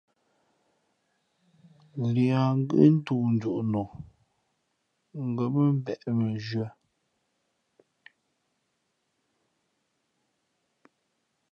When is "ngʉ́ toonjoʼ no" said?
2.59-3.83